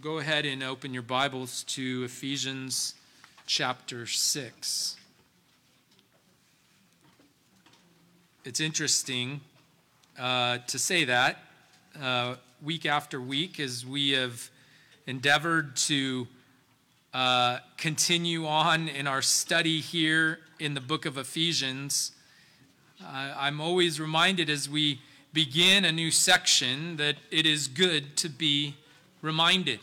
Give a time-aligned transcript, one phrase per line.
[0.00, 2.94] Go ahead and open your Bibles to Ephesians
[3.46, 4.96] chapter 6.
[8.44, 9.40] It's interesting
[10.18, 11.38] uh, to say that
[12.00, 14.50] uh, week after week as we have
[15.06, 16.28] endeavored to
[17.14, 22.12] uh, continue on in our study here in the book of Ephesians.
[23.04, 25.00] I'm always reminded as we
[25.32, 28.76] begin a new section that it is good to be
[29.22, 29.80] reminded.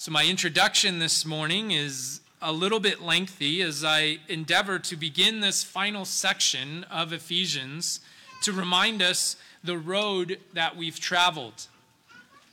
[0.00, 5.40] So, my introduction this morning is a little bit lengthy as I endeavor to begin
[5.40, 8.00] this final section of Ephesians
[8.40, 11.66] to remind us the road that we've traveled.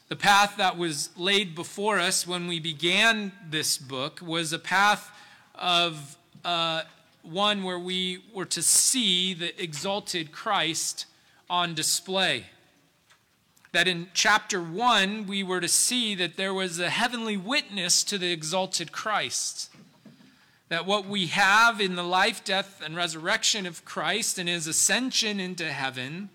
[0.09, 5.09] The path that was laid before us when we began this book was a path
[5.55, 6.81] of uh,
[7.23, 11.05] one where we were to see the exalted Christ
[11.49, 12.47] on display.
[13.71, 18.17] That in chapter 1, we were to see that there was a heavenly witness to
[18.17, 19.69] the exalted Christ.
[20.69, 25.39] That what we have in the life, death, and resurrection of Christ and his ascension
[25.39, 26.29] into heaven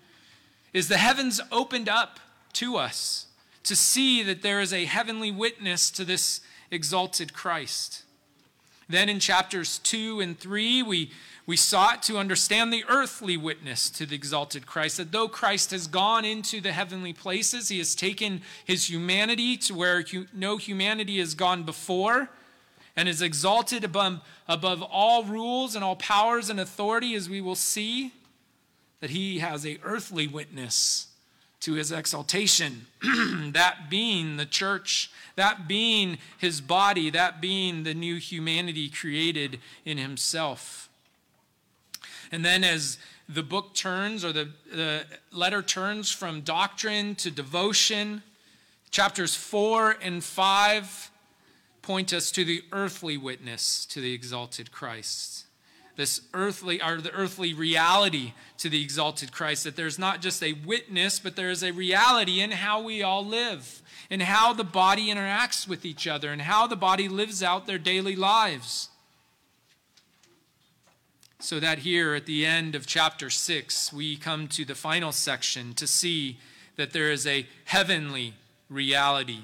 [0.73, 2.19] is the heavens opened up
[2.53, 3.27] to us
[3.63, 8.03] to see that there is a heavenly witness to this exalted Christ.
[8.89, 11.11] Then in chapters 2 and 3, we,
[11.45, 15.87] we sought to understand the earthly witness to the exalted Christ, that though Christ has
[15.87, 21.35] gone into the heavenly places, he has taken his humanity to where no humanity has
[21.35, 22.29] gone before,
[22.95, 27.55] and is exalted above, above all rules and all powers and authority, as we will
[27.55, 28.13] see,
[29.01, 31.07] that he has a earthly witness
[31.59, 38.17] to his exaltation, that being the church, that being his body, that being the new
[38.17, 40.89] humanity created in himself.
[42.33, 42.97] And then as
[43.29, 48.23] the book turns, or the, the letter turns from doctrine to devotion,
[48.89, 51.11] chapters 4 and 5
[51.83, 55.45] point us to the earthly witness to the exalted Christ.
[55.95, 60.53] This earthly or the earthly reality to the exalted Christ that there's not just a
[60.53, 65.13] witness but there is a reality in how we all live and how the body
[65.13, 68.89] interacts with each other and how the body lives out their daily lives
[71.43, 75.73] so that here at the end of chapter 6 we come to the final section
[75.73, 76.37] to see
[76.77, 78.33] that there is a heavenly
[78.69, 79.41] reality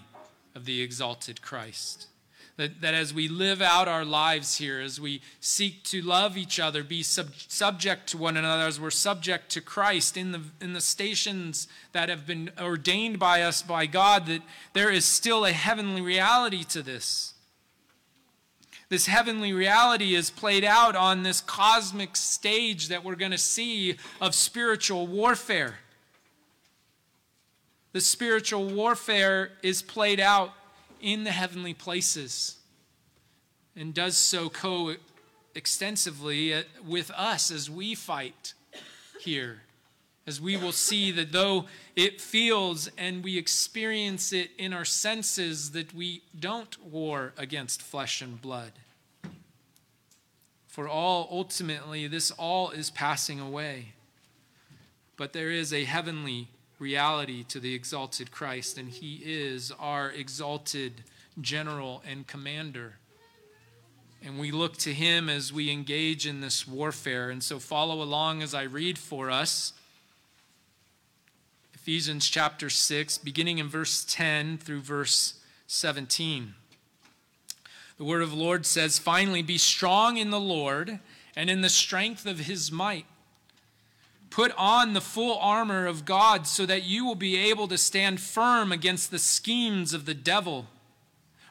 [0.56, 2.08] of the exalted Christ
[2.60, 6.60] that, that as we live out our lives here, as we seek to love each
[6.60, 10.74] other, be sub, subject to one another, as we're subject to Christ in the, in
[10.74, 14.42] the stations that have been ordained by us by God, that
[14.74, 17.34] there is still a heavenly reality to this.
[18.90, 23.98] This heavenly reality is played out on this cosmic stage that we're going to see
[24.20, 25.76] of spiritual warfare.
[27.92, 30.54] The spiritual warfare is played out
[31.00, 32.58] in the heavenly places
[33.76, 34.96] and does so co
[35.54, 38.54] extensively uh, with us as we fight
[39.20, 39.62] here.
[40.30, 45.72] As we will see that though it feels and we experience it in our senses,
[45.72, 48.74] that we don't war against flesh and blood.
[50.68, 53.94] For all, ultimately, this all is passing away.
[55.18, 61.04] But there is a heavenly reality to the exalted Christ, and he is our exalted
[61.42, 62.98] general and commander.
[64.24, 67.32] And we look to him as we engage in this warfare.
[67.32, 69.74] And so follow along as I read for us
[71.90, 76.54] Ephesians chapter 6, beginning in verse 10 through verse 17.
[77.98, 81.00] The word of the Lord says, Finally, be strong in the Lord
[81.36, 83.08] and in the strength of his might.
[84.30, 88.20] Put on the full armor of God so that you will be able to stand
[88.20, 90.68] firm against the schemes of the devil.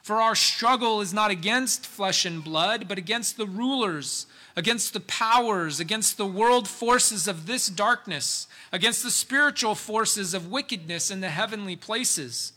[0.03, 4.25] For our struggle is not against flesh and blood, but against the rulers,
[4.59, 10.51] against the powers, against the world forces of this darkness, against the spiritual forces of
[10.51, 12.51] wickedness in the heavenly places.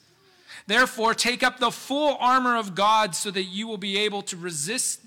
[0.67, 4.37] Therefore, take up the full armor of God so that you will be able to
[4.37, 5.01] resist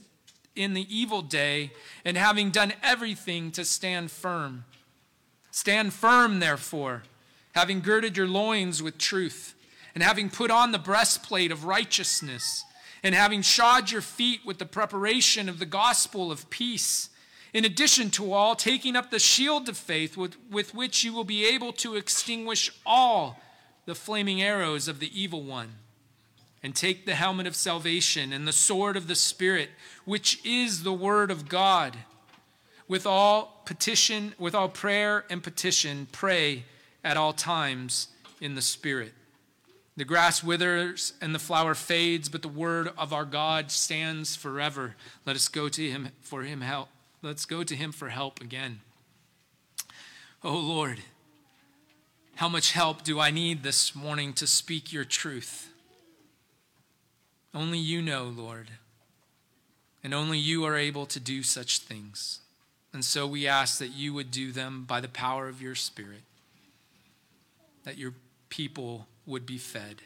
[0.55, 1.73] in the evil day,
[2.05, 4.63] and having done everything to stand firm.
[5.51, 7.03] Stand firm, therefore,
[7.55, 9.53] having girded your loins with truth,
[9.93, 12.63] and having put on the breastplate of righteousness,
[13.05, 17.09] and having shod your feet with the preparation of the gospel of peace.
[17.53, 21.23] In addition to all, taking up the shield of faith with, with which you will
[21.23, 23.39] be able to extinguish all
[23.85, 25.75] the flaming arrows of the evil one.
[26.63, 29.69] And take the helmet of salvation and the sword of the Spirit,
[30.05, 31.95] which is the word of God
[32.87, 36.63] with all petition, with all prayer and petition, pray
[37.03, 38.07] at all times
[38.41, 39.13] in the Spirit.
[39.97, 44.95] The grass withers and the flower fades, but the word of our God stands forever.
[45.25, 46.89] Let us go to him for him help.
[47.21, 48.81] Let's go to him for help again.
[50.43, 50.99] Oh Lord,
[52.35, 55.69] how much help do I need this morning to speak your truth?
[57.53, 58.71] Only you know, Lord,
[60.03, 62.41] and only you are able to do such things.
[62.91, 66.23] And so we ask that you would do them by the power of your Spirit,
[67.85, 68.13] that your
[68.49, 70.01] people would be fed,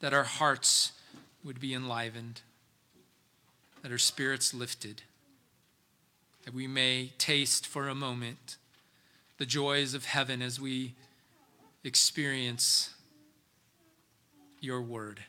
[0.00, 0.92] that our hearts
[1.42, 2.42] would be enlivened,
[3.82, 5.02] that our spirits lifted,
[6.44, 8.56] that we may taste for a moment
[9.38, 10.94] the joys of heaven as we
[11.82, 12.94] experience
[14.60, 15.20] your word.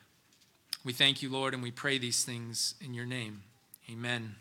[0.83, 3.43] We thank you, Lord, and we pray these things in your name.
[3.91, 4.35] Amen.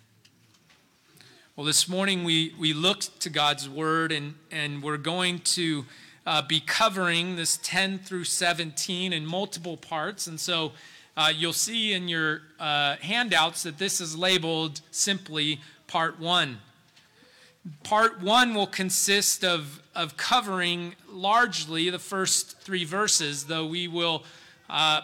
[1.57, 5.87] Well, this morning we, we looked to God's word, and, and we're going to
[6.27, 10.27] uh, be covering this 10 through 17 in multiple parts.
[10.27, 10.73] And so
[11.17, 16.59] uh, you'll see in your uh, handouts that this is labeled simply part one.
[17.83, 24.25] Part one will consist of, of covering largely the first three verses, though we will
[24.69, 25.01] uh,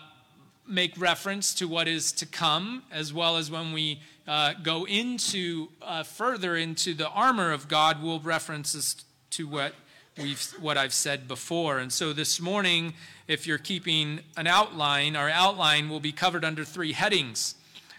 [0.66, 5.68] make reference to what is to come, as well as when we uh, go into
[5.82, 8.96] uh, further into the armor of God, we'll references
[9.30, 9.74] to what
[10.18, 11.78] we've what I've said before.
[11.78, 12.94] And so this morning,
[13.28, 17.54] if you're keeping an outline, our outline will be covered under three headings: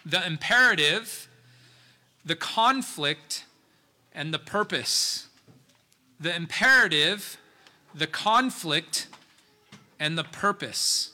[0.06, 1.28] the imperative,
[2.25, 3.46] the conflict,
[4.13, 5.28] and the purpose.
[6.19, 7.38] The imperative,
[7.96, 9.08] the conflict,
[10.00, 11.12] and the purpose.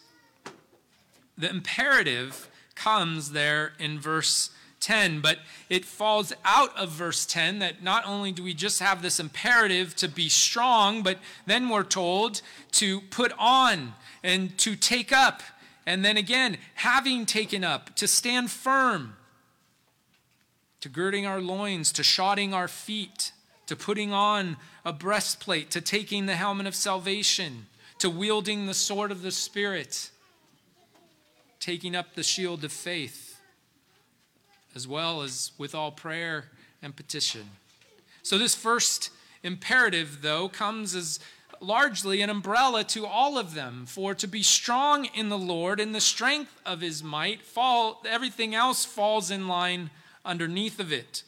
[1.37, 4.49] The imperative comes there in verse
[4.87, 5.39] 10, but
[5.69, 9.93] it falls out of verse 10 that not only do we just have this imperative
[9.97, 12.41] to be strong, but then we're told
[12.71, 13.93] to put on
[14.23, 15.43] and to take up.
[15.85, 19.17] And then again, having taken up, to stand firm,
[20.79, 23.33] to girding our loins, to shodding our feet,
[23.65, 24.55] to putting on
[24.85, 27.65] a breastplate, to taking the helmet of salvation,
[27.99, 30.11] to wielding the sword of the Spirit,
[31.59, 33.26] taking up the shield of faith
[34.77, 36.45] as well as with all prayer
[36.83, 37.49] and petition.
[38.21, 39.09] So, this first
[39.41, 41.19] imperative, though, comes as
[41.59, 43.87] largely an umbrella to all of them.
[43.87, 48.53] For to be strong in the Lord in the strength of his might, fall, everything
[48.53, 49.89] else falls in line
[50.23, 51.23] underneath of it.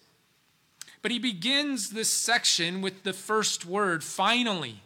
[1.02, 4.84] But he begins this section with the first word, finally.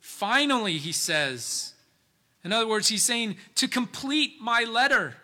[0.00, 1.74] Finally, he says.
[2.44, 5.16] In other words, he's saying, to complete my letter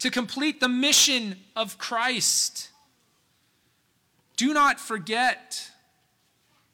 [0.00, 2.70] to complete the mission of Christ.
[4.36, 5.70] Do not forget.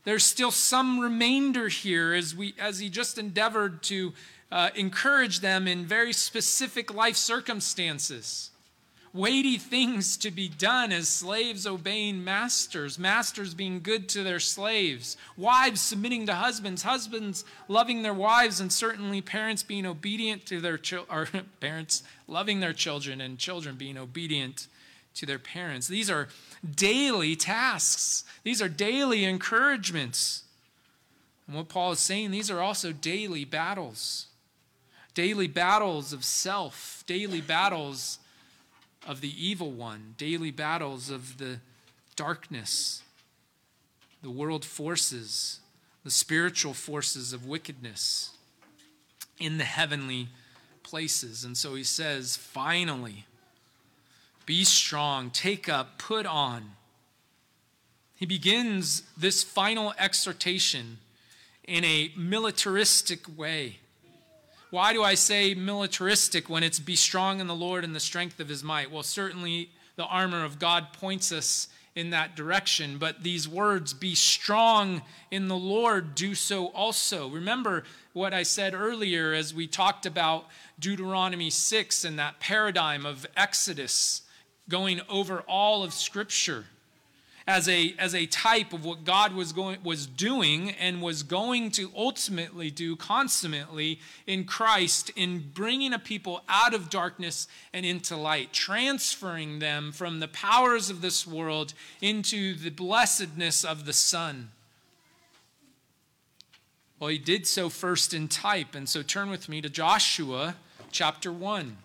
[0.05, 4.15] There's still some remainder here as, we, as he just endeavored to
[4.51, 8.51] uh, encourage them in very specific life circumstances
[9.17, 15.17] weighty things to be done as slaves obeying masters, masters being good to their slaves,
[15.37, 20.77] wives submitting to husbands, husbands loving their wives, and certainly parents being obedient to their
[20.77, 21.29] children, or
[21.61, 24.67] parents loving their children, and children being obedient
[25.15, 25.89] to their parents.
[25.89, 26.29] These are
[26.75, 30.43] daily tasks, these are daily encouragements.
[31.47, 34.27] And what Paul is saying, these are also daily battles.
[35.15, 38.19] Daily battles of self, daily battles
[39.07, 41.61] of the evil one, daily battles of the
[42.17, 43.03] darkness,
[44.23, 45.61] the world forces,
[46.05, 48.31] the spiritual forces of wickedness
[49.39, 50.29] in the heavenly
[50.83, 51.45] places.
[51.45, 53.27] And so he says, finally,
[54.45, 56.73] be strong, take up, put on.
[58.17, 60.99] He begins this final exhortation
[61.65, 63.79] in a militaristic way.
[64.71, 68.41] Why do I say militaristic when it's be strong in the Lord and the strength
[68.41, 68.91] of his might?
[68.91, 74.15] Well, certainly the armor of God points us in that direction, but these words, be
[74.15, 77.29] strong in the Lord, do so also.
[77.29, 80.47] Remember what I said earlier as we talked about
[80.79, 84.23] Deuteronomy 6 and that paradigm of Exodus
[84.69, 86.67] going over all of Scripture
[87.47, 91.71] as a, as a type of what God was, going, was doing and was going
[91.73, 98.17] to ultimately do consummately in Christ in bringing a people out of darkness and into
[98.17, 104.51] light, transferring them from the powers of this world into the blessedness of the Son.
[106.99, 110.57] Well, he did so first in type, and so turn with me to Joshua
[110.91, 111.77] chapter 1.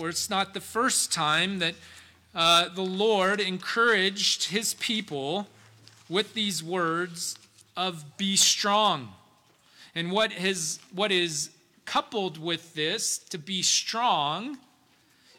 [0.00, 1.74] For it's not the first time that
[2.34, 5.46] uh, the Lord encouraged his people
[6.08, 7.36] with these words
[7.76, 9.10] of be strong.
[9.94, 11.50] And what, has, what is
[11.84, 14.56] coupled with this to be strong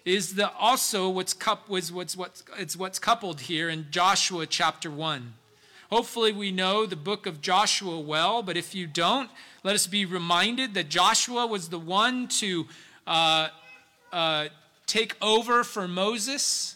[0.06, 4.92] is the also what's cup was what's what's it's what's coupled here in Joshua chapter
[4.92, 5.34] 1.
[5.90, 9.32] Hopefully we know the book of Joshua well, but if you don't,
[9.64, 12.68] let us be reminded that Joshua was the one to
[13.08, 13.48] uh,
[14.12, 14.48] uh,
[14.86, 16.76] take over for Moses.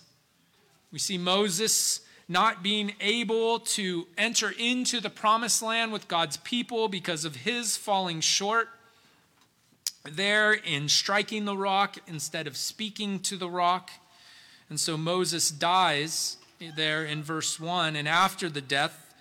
[0.91, 6.87] We see Moses not being able to enter into the promised land with God's people
[6.87, 8.69] because of his falling short
[10.03, 13.91] there in striking the rock instead of speaking to the rock.
[14.69, 16.37] And so Moses dies
[16.75, 17.95] there in verse 1.
[17.95, 19.13] And after the death,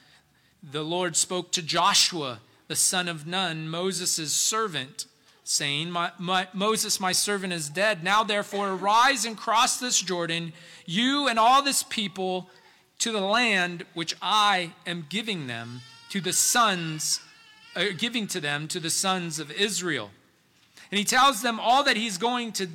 [0.62, 5.06] the Lord spoke to Joshua, the son of Nun, Moses' servant,
[5.44, 8.02] saying, my, my, Moses, my servant, is dead.
[8.02, 10.54] Now therefore arise and cross this Jordan,
[10.86, 12.48] you and all this people,
[13.00, 17.20] to the land which I am giving them, to the sons,
[17.76, 20.10] uh, giving to them, to the sons of Israel.
[20.90, 22.68] And he tells them all that he's going to,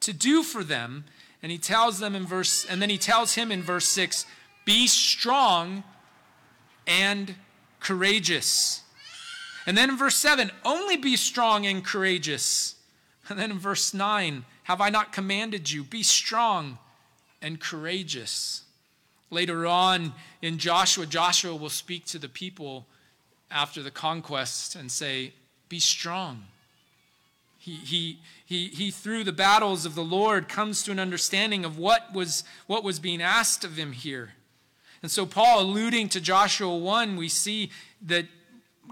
[0.00, 1.04] to do for them.
[1.42, 4.26] And he tells them in verse, and then he tells him in verse 6
[4.64, 5.84] be strong
[6.86, 7.34] and
[7.80, 8.82] courageous.
[9.66, 12.76] And then in verse 7, only be strong and courageous.
[13.28, 15.82] And then in verse 9, have I not commanded you?
[15.82, 16.78] Be strong
[17.42, 18.62] and courageous.
[19.30, 22.86] Later on in Joshua, Joshua will speak to the people
[23.50, 25.32] after the conquest and say,
[25.68, 26.44] Be strong
[27.66, 31.78] he, he, he, he, through the battles of the Lord, comes to an understanding of
[31.78, 34.34] what was, what was being asked of him here.
[35.02, 37.70] And so, Paul, alluding to Joshua 1, we see
[38.02, 38.26] that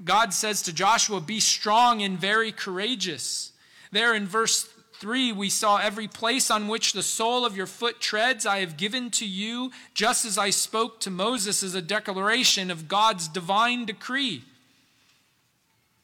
[0.02, 3.52] God says to Joshua, Be strong and very courageous.
[3.92, 8.00] There in verse 3, we saw every place on which the sole of your foot
[8.00, 12.70] treads, I have given to you, just as I spoke to Moses as a declaration
[12.70, 14.44] of God's divine decree.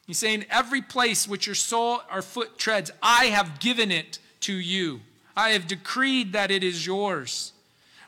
[0.06, 4.52] He's saying, Every place which your soul or foot treads, I have given it to
[4.52, 5.00] you.
[5.36, 7.52] I have decreed that it is yours.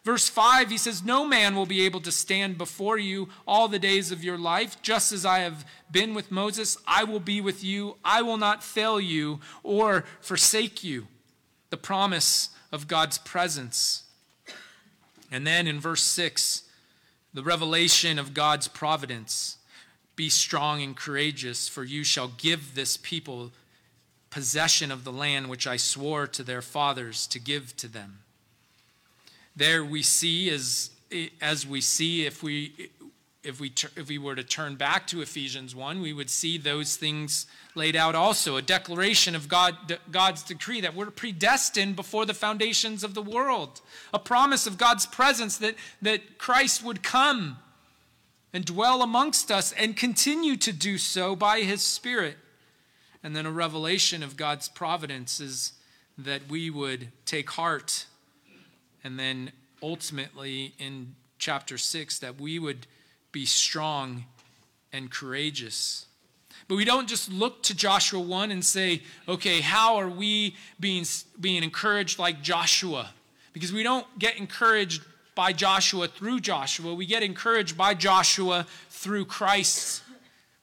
[0.05, 3.79] Verse 5, he says, No man will be able to stand before you all the
[3.79, 4.83] days of your life.
[4.83, 7.97] Just as I have been with Moses, I will be with you.
[8.05, 11.07] I will not fail you or forsake you.
[11.71, 14.03] The promise of God's presence.
[15.31, 16.63] And then in verse 6,
[17.33, 19.59] the revelation of God's providence.
[20.17, 23.53] Be strong and courageous, for you shall give this people
[24.31, 28.22] possession of the land which I swore to their fathers to give to them.
[29.55, 30.91] There we see, as,
[31.41, 32.91] as we see, if we,
[33.45, 36.97] if, we, if we were to turn back to Ephesians 1, we would see those
[36.97, 39.77] things laid out also a declaration of God,
[40.11, 43.81] God's decree that we're predestined before the foundations of the world,
[44.15, 47.59] a promise of God's presence that, that Christ would come
[48.53, 52.37] and dwell amongst us and continue to do so by his Spirit.
[53.23, 55.73] And then a revelation of God's providence is
[56.19, 58.07] that we would take heart.
[59.05, 62.87] And then ultimately in chapter 6, that we would
[63.33, 64.25] be strong
[64.93, 66.07] and courageous.
[66.69, 71.05] But we don't just look to Joshua 1 and say, okay, how are we being,
[71.41, 73.11] being encouraged like Joshua?
[73.53, 75.03] Because we don't get encouraged
[75.35, 76.95] by Joshua through Joshua.
[76.95, 80.03] We get encouraged by Joshua through Christ.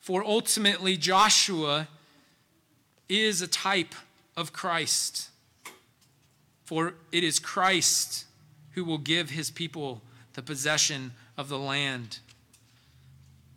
[0.00, 1.88] For ultimately, Joshua
[3.08, 3.94] is a type
[4.36, 5.28] of Christ.
[6.64, 8.26] For it is Christ
[8.72, 10.02] who will give his people
[10.34, 12.18] the possession of the land.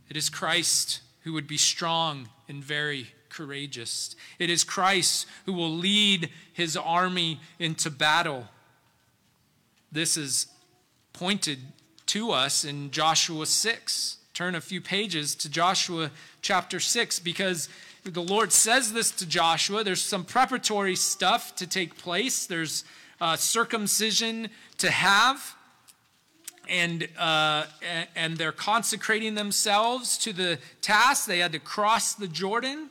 [0.10, 4.16] It is Christ who would be strong and very courageous.
[4.40, 8.48] It is Christ who will lead his army into battle.
[9.92, 10.48] This is
[11.14, 11.60] pointed
[12.08, 14.18] to us in Joshua 6.
[14.34, 17.70] Turn a few pages to Joshua chapter 6 because
[18.04, 19.84] the Lord says this to Joshua.
[19.84, 22.84] There's some preparatory stuff to take place, there's
[23.24, 25.56] uh, circumcision to have.
[26.70, 27.66] And, uh,
[28.18, 31.26] and they're consecrating themselves to the task.
[31.26, 32.90] They had to cross the Jordan.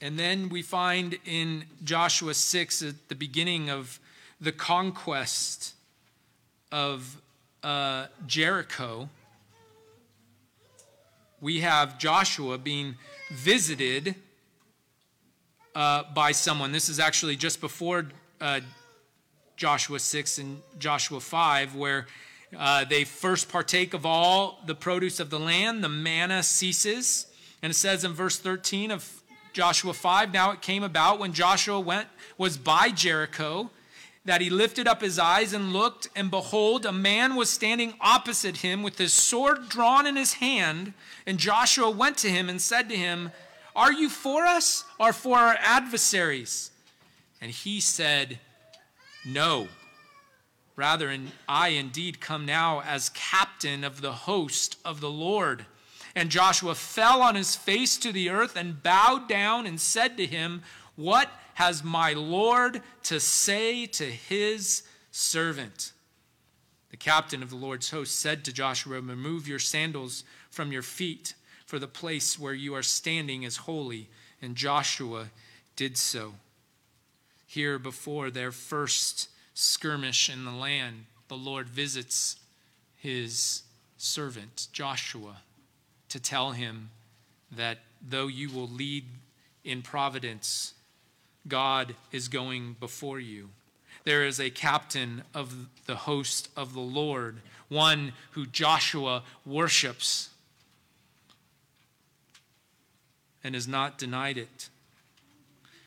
[0.00, 4.00] And then we find in Joshua 6 at the beginning of
[4.40, 5.74] the conquest
[6.72, 7.20] of
[7.62, 9.08] uh, Jericho,
[11.40, 12.96] we have Joshua being
[13.30, 14.16] visited
[15.74, 16.72] uh, by someone.
[16.72, 18.06] This is actually just before
[18.40, 18.60] uh,
[19.56, 22.06] Joshua 6 and Joshua 5, where
[22.56, 25.82] uh, they first partake of all the produce of the land.
[25.82, 27.26] The manna ceases.
[27.62, 31.80] And it says in verse 13 of Joshua 5 Now it came about when Joshua
[31.80, 33.70] went was by Jericho
[34.24, 38.58] that he lifted up his eyes and looked, and behold, a man was standing opposite
[38.58, 40.92] him with his sword drawn in his hand.
[41.26, 43.32] And Joshua went to him and said to him,
[43.74, 46.70] Are you for us or for our adversaries?
[47.40, 48.38] And he said,
[49.24, 49.68] No.
[50.76, 55.66] Rather, and I indeed come now as captain of the host of the Lord.
[56.14, 60.26] And Joshua fell on his face to the earth and bowed down and said to
[60.26, 60.62] him,
[60.96, 65.92] What has my Lord to say to his servant?
[66.90, 71.34] The captain of the Lord's host said to Joshua, Remove your sandals from your feet,
[71.72, 74.06] for the place where you are standing is holy.
[74.42, 75.28] And Joshua
[75.74, 76.34] did so.
[77.46, 82.36] Here, before their first skirmish in the land, the Lord visits
[82.94, 83.62] his
[83.96, 85.36] servant, Joshua,
[86.10, 86.90] to tell him
[87.50, 89.06] that though you will lead
[89.64, 90.74] in providence,
[91.48, 93.48] God is going before you.
[94.04, 97.38] There is a captain of the host of the Lord,
[97.70, 100.28] one who Joshua worships
[103.44, 104.68] and has not denied it.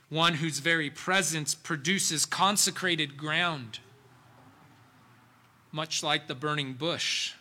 [0.09, 3.79] One whose very presence produces consecrated ground,
[5.71, 7.33] much like the burning bush.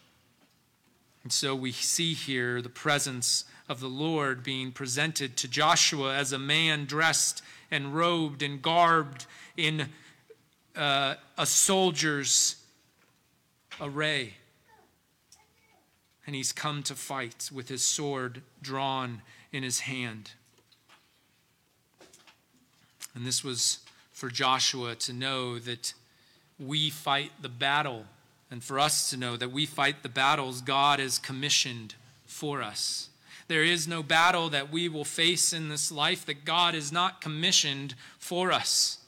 [1.23, 6.33] And so we see here the presence of the Lord being presented to Joshua as
[6.33, 9.89] a man dressed and robed and garbed in
[10.77, 12.57] uh, a soldier's
[13.81, 14.35] array.
[16.27, 20.31] And he's come to fight with his sword drawn in his hand.
[23.15, 23.79] And this was
[24.13, 25.93] for Joshua to know that
[26.59, 28.05] we fight the battle,
[28.51, 31.95] and for us to know that we fight the battles God has commissioned
[32.27, 33.09] for us.
[33.49, 37.21] There is no battle that we will face in this life that God has not
[37.21, 38.99] commissioned for us.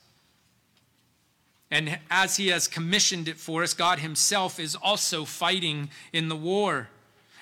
[1.70, 6.37] And as He has commissioned it for us, God Himself is also fighting in the
[6.37, 6.88] war.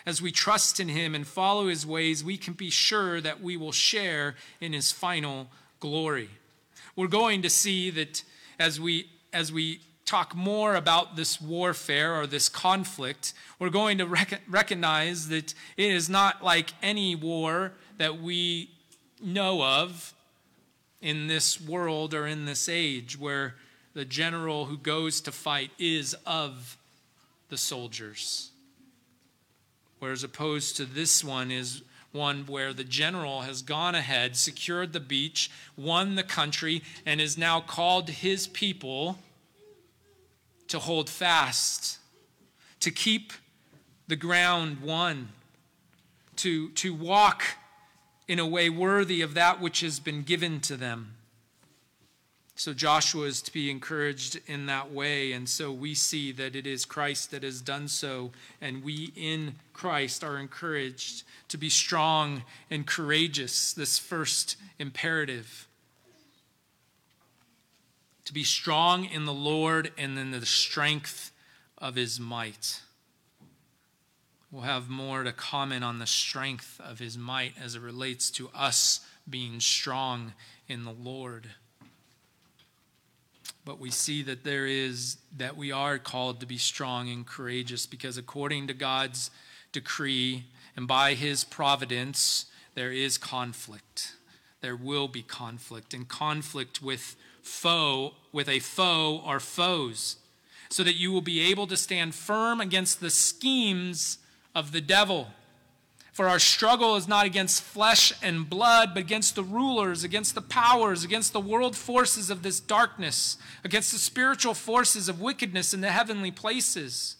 [0.06, 3.56] As we trust in Him and follow His ways, we can be sure that we
[3.56, 5.48] will share in His final
[5.80, 6.30] glory.
[6.96, 8.22] We're going to see that
[8.58, 14.06] as we, as we talk more about this warfare or this conflict, we're going to
[14.06, 18.70] rec- recognize that it is not like any war that we
[19.22, 20.12] know of
[21.00, 23.54] in this world or in this age where
[23.94, 26.76] the general who goes to fight is of
[27.48, 28.50] the soldiers.
[30.04, 31.80] Whereas opposed to this one is
[32.12, 37.38] one where the general has gone ahead, secured the beach, won the country, and is
[37.38, 39.18] now called his people
[40.68, 42.00] to hold fast,
[42.80, 43.32] to keep
[44.06, 45.30] the ground won,
[46.36, 47.42] to, to walk
[48.28, 51.14] in a way worthy of that which has been given to them.
[52.56, 55.32] So Joshua is to be encouraged in that way.
[55.32, 58.30] And so we see that it is Christ that has done so.
[58.60, 65.66] And we in Christ are encouraged to be strong and courageous, this first imperative.
[68.26, 71.32] To be strong in the Lord and in the strength
[71.78, 72.80] of his might.
[74.52, 78.48] We'll have more to comment on the strength of his might as it relates to
[78.54, 80.34] us being strong
[80.68, 81.50] in the Lord
[83.64, 87.86] but we see that there is that we are called to be strong and courageous
[87.86, 89.30] because according to God's
[89.72, 90.44] decree
[90.76, 94.14] and by his providence there is conflict.
[94.60, 100.16] There will be conflict and conflict with foe with a foe or foes
[100.70, 104.18] so that you will be able to stand firm against the schemes
[104.54, 105.28] of the devil
[106.14, 110.40] for our struggle is not against flesh and blood, but against the rulers, against the
[110.40, 115.80] powers, against the world forces of this darkness, against the spiritual forces of wickedness in
[115.80, 117.16] the heavenly places.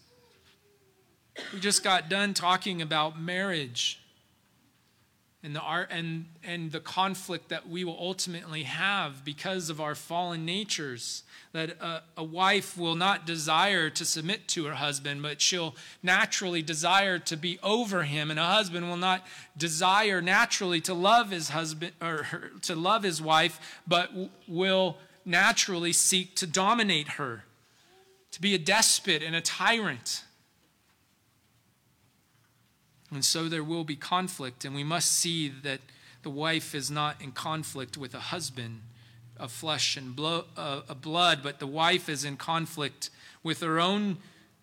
[1.52, 4.00] We just got done talking about marriage
[5.44, 9.94] and the art and, and the conflict that we will ultimately have because of our
[9.94, 15.42] fallen natures that a, a, wife will not desire to submit to her husband but
[15.42, 19.22] she'll naturally desire to be over him and a husband will not
[19.56, 24.96] desire naturally to love his husband or her, to love his wife but w- will
[25.26, 27.44] naturally seek to dominate her
[28.30, 30.23] to be a despot and a tyrant
[33.14, 35.80] and so there will be conflict, and we must see that
[36.22, 38.80] the wife is not in conflict with a husband
[39.36, 43.10] of flesh and blo- uh, blood, but the wife is in conflict
[43.42, 44.18] with her own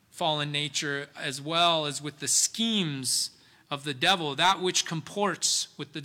[0.10, 3.32] fallen nature as well as with the schemes
[3.70, 6.02] of the devil, that which comports with the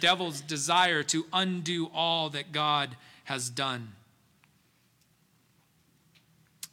[0.00, 3.92] devil's desire to undo all that God has done.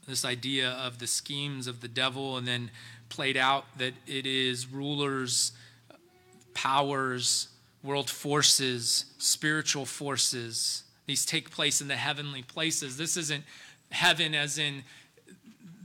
[0.08, 2.72] this idea of the schemes of the devil, and then
[3.14, 5.52] played out that it is rulers,
[6.56, 7.48] powers,
[7.84, 10.84] world forces, spiritual forces.
[11.06, 12.98] These take place in the heavenly places.
[12.98, 13.44] This isn't
[13.92, 14.84] heaven as in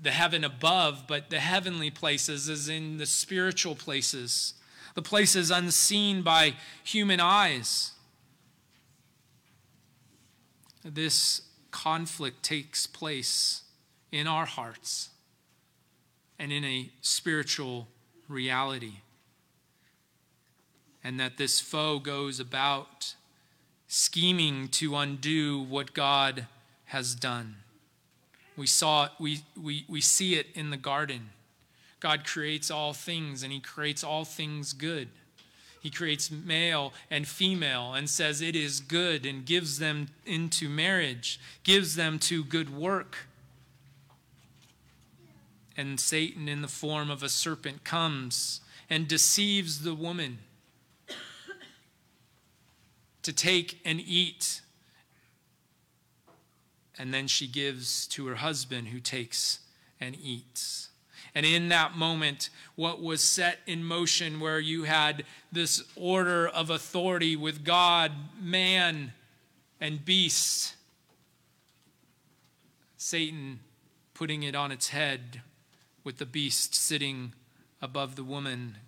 [0.01, 4.55] the heaven above, but the heavenly places as in the spiritual places,
[4.95, 7.93] the places unseen by human eyes.
[10.83, 13.64] This conflict takes place
[14.11, 15.11] in our hearts
[16.38, 17.88] and in a spiritual
[18.29, 19.01] reality.
[21.03, 23.14] And that this foe goes about
[23.87, 26.46] scheming to undo what God
[26.87, 27.57] has done.
[28.57, 31.31] We saw it, we, we, we see it in the garden.
[32.01, 35.09] God creates all things and he creates all things good.
[35.81, 41.40] He creates male and female and says it is good and gives them into marriage,
[41.62, 43.28] gives them to good work.
[45.79, 48.61] And Satan, in the form of a serpent, comes
[48.91, 50.38] and deceives the woman
[53.23, 54.61] to take and eat.
[56.99, 59.61] And then she gives to her husband, who takes
[60.01, 60.88] and eats.
[61.33, 66.71] And in that moment, what was set in motion, where you had this order of
[66.71, 68.11] authority with God,
[68.43, 69.12] man,
[69.81, 70.75] and beast,
[72.97, 73.61] Satan
[74.12, 75.43] putting it on its head
[76.09, 77.35] with the beast sitting
[77.83, 78.79] above the woman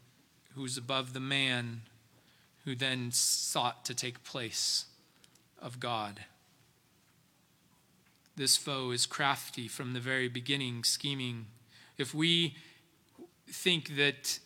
[0.54, 1.82] who's above the man
[2.64, 4.86] who then sought to take place
[5.60, 6.20] of God.
[8.36, 11.44] This foe is crafty from the very beginning, scheming.
[11.98, 12.56] If we
[13.46, 14.38] think that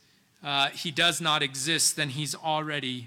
[0.43, 3.07] uh, he does not exist, then he's already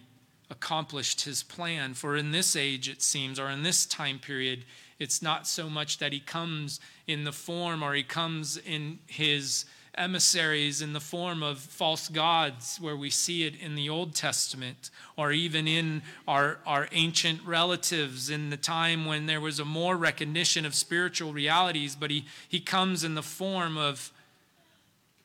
[0.49, 1.93] accomplished his plan.
[1.93, 4.63] For in this age, it seems, or in this time period,
[4.99, 9.65] it's not so much that he comes in the form or he comes in his
[9.97, 14.91] emissaries in the form of false gods, where we see it in the Old Testament,
[15.17, 19.97] or even in our, our ancient relatives in the time when there was a more
[19.97, 24.12] recognition of spiritual realities, but he, he comes in the form of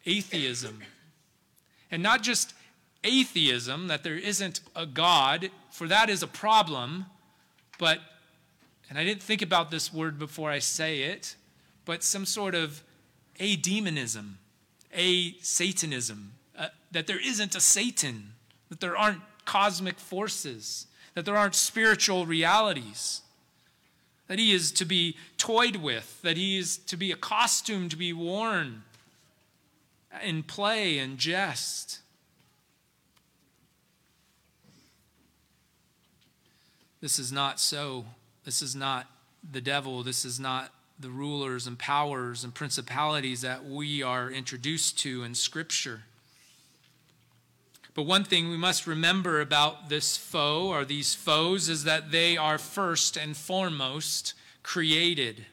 [0.07, 0.81] atheism.
[1.91, 2.55] And not just
[3.05, 7.07] atheism, that there isn't a God, for that is a problem,
[7.79, 7.99] but
[8.93, 11.35] and I didn't think about this word before I say it,
[11.87, 12.83] but some sort of
[13.41, 14.37] a demonism,
[14.95, 18.35] a Satanism, uh, that there isn't a Satan,
[18.69, 23.23] that there aren't cosmic forces, that there aren't spiritual realities,
[24.29, 27.97] that he is to be toyed with, that he is to be a costume to
[27.97, 28.83] be worn
[30.23, 32.01] in play and jest.
[37.01, 38.05] This is not so
[38.45, 39.07] this is not
[39.49, 40.03] the devil.
[40.03, 45.35] This is not the rulers and powers and principalities that we are introduced to in
[45.35, 46.03] Scripture.
[47.95, 52.37] But one thing we must remember about this foe or these foes is that they
[52.37, 55.47] are first and foremost created.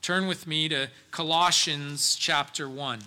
[0.00, 3.00] Turn with me to Colossians chapter 1.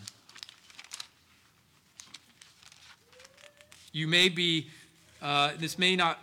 [3.94, 4.68] You may be,
[5.22, 6.20] uh, this may not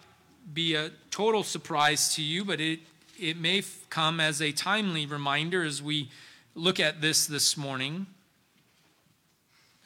[0.53, 2.79] be a total surprise to you, but it,
[3.18, 6.11] it may come as a timely reminder as we
[6.55, 8.07] look at this this morning.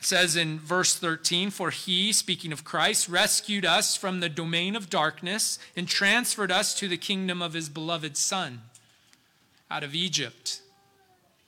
[0.01, 4.75] It says in verse 13, For he, speaking of Christ, rescued us from the domain
[4.75, 8.63] of darkness and transferred us to the kingdom of his beloved Son
[9.71, 10.63] out of Egypt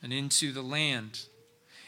[0.00, 1.22] and into the land,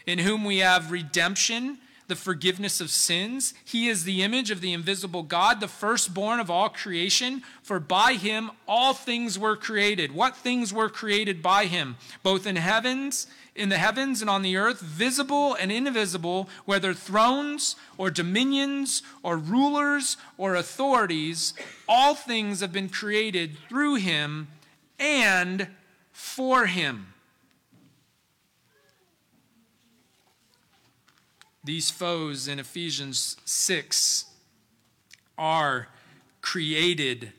[0.05, 3.55] in whom we have redemption the forgiveness of sins.
[3.65, 8.15] He is the image of the invisible God, the firstborn of all creation, for by
[8.15, 10.13] him all things were created.
[10.13, 11.97] What things were created by him?
[12.23, 17.77] Both in heavens, in the heavens and on the earth, visible and invisible, whether thrones
[17.97, 21.55] or dominions or rulers or authorities,
[21.89, 24.49] all things have been created through him
[24.99, 25.69] and
[26.13, 27.14] for him.
[31.65, 34.27] These foes in Ephesians 6
[35.39, 35.89] are
[36.43, 37.33] created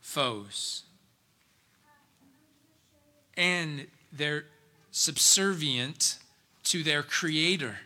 [0.00, 0.82] foes.
[3.36, 4.46] And they're
[4.90, 6.18] subservient
[6.64, 7.76] to their creator.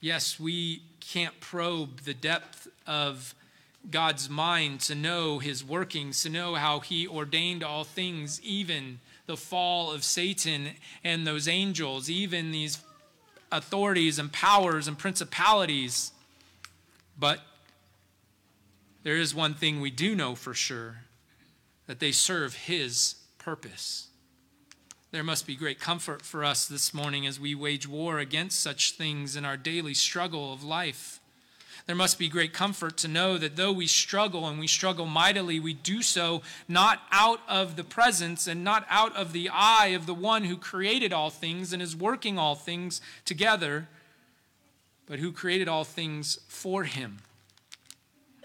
[0.00, 3.32] Yes, we can't probe the depth of
[3.88, 9.36] God's mind to know his workings, to know how he ordained all things, even the
[9.36, 10.70] fall of Satan
[11.04, 12.76] and those angels, even these
[13.52, 16.12] authorities and powers and principalities.
[17.18, 17.40] But
[19.02, 21.02] there is one thing we do know for sure
[21.86, 24.08] that they serve his purpose.
[25.12, 28.92] There must be great comfort for us this morning as we wage war against such
[28.92, 31.20] things in our daily struggle of life.
[31.86, 35.60] There must be great comfort to know that though we struggle and we struggle mightily,
[35.60, 40.06] we do so not out of the presence and not out of the eye of
[40.06, 43.86] the one who created all things and is working all things together,
[45.06, 47.18] but who created all things for him.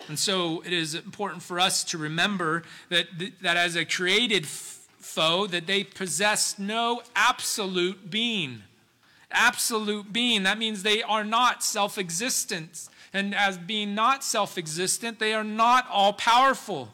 [0.07, 3.07] And so it is important for us to remember that,
[3.41, 8.63] that as a created foe, that they possess no absolute being.
[9.31, 10.43] Absolute being.
[10.43, 12.89] That means they are not self existent.
[13.13, 16.89] And as being not self existent, they are not all powerful.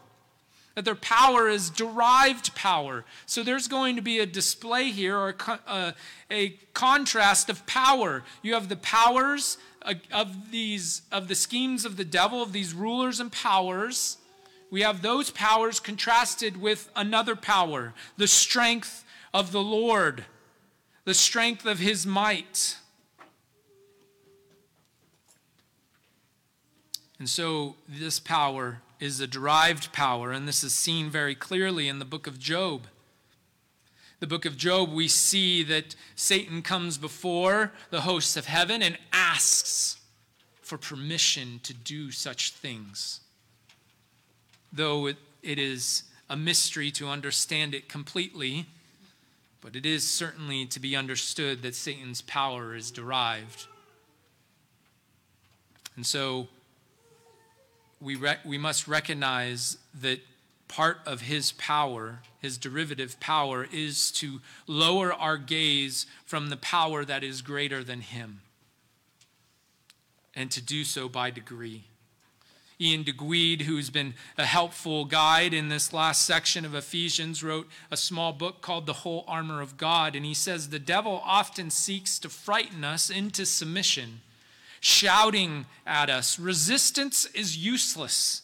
[0.74, 3.04] That their power is derived power.
[3.26, 5.92] So there's going to be a display here or a, a, uh,
[6.30, 8.22] a contrast of power.
[8.42, 9.58] You have the powers
[10.12, 14.18] of these of the schemes of the devil, of these rulers and powers.
[14.70, 20.26] We have those powers contrasted with another power, the strength of the Lord,
[21.08, 22.76] the strength of his might.
[27.18, 31.98] And so this power is a derived power, and this is seen very clearly in
[31.98, 32.88] the book of Job.
[34.20, 38.98] The book of Job, we see that Satan comes before the hosts of heaven and
[39.10, 39.96] asks
[40.60, 43.20] for permission to do such things.
[44.70, 48.66] Though it, it is a mystery to understand it completely,
[49.60, 53.66] but it is certainly to be understood that Satan's power is derived.
[55.96, 56.48] And so
[58.00, 60.20] we, re- we must recognize that
[60.68, 67.04] part of his power, his derivative power, is to lower our gaze from the power
[67.04, 68.42] that is greater than him,
[70.34, 71.84] and to do so by degree.
[72.80, 77.96] Iain Duguid, who's been a helpful guide in this last section of Ephesians, wrote a
[77.96, 80.14] small book called The Whole Armor of God.
[80.14, 84.20] And he says, The devil often seeks to frighten us into submission
[84.80, 86.38] shouting at us.
[86.38, 88.42] Resistance is useless.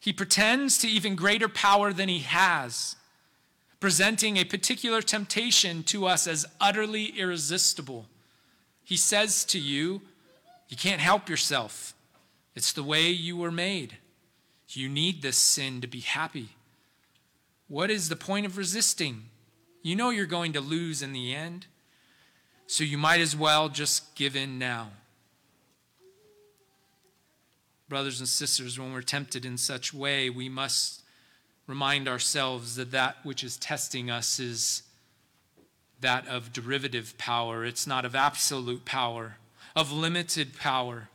[0.00, 2.96] He pretends to even greater power than he has,
[3.80, 8.06] presenting a particular temptation to us as utterly irresistible.
[8.84, 10.02] He says to you,
[10.68, 11.94] You can't help yourself.
[12.54, 13.96] It's the way you were made.
[14.68, 16.50] You need this sin to be happy.
[17.68, 19.24] What is the point of resisting?
[19.82, 21.66] You know you're going to lose in the end,
[22.66, 24.90] so you might as well just give in now
[27.92, 31.02] brothers and sisters, when we're tempted in such way, we must
[31.66, 34.82] remind ourselves that that which is testing us is
[36.00, 37.66] that of derivative power.
[37.66, 39.36] It's not of absolute power,
[39.76, 41.10] of limited power,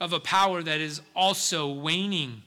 [0.00, 2.42] of a power that is also waning.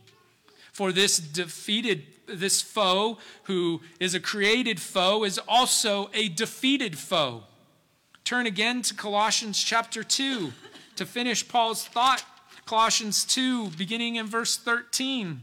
[0.71, 7.43] For this defeated, this foe, who is a created foe, is also a defeated foe.
[8.25, 10.51] Turn again to Colossians chapter 2
[10.95, 12.23] to finish Paul's thought
[12.65, 15.41] Colossians 2, beginning in verse 13.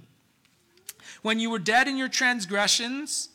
[1.23, 3.29] When you were dead in your transgressions